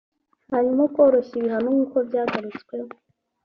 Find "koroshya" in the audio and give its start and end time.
0.93-1.35